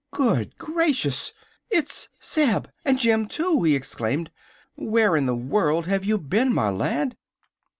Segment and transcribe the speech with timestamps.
[0.09, 1.31] "Goodness gracious!
[1.69, 4.31] It's Zeb and Jim, too!" he exclaimed.
[4.73, 7.15] "Where in the world have you been, my lad?"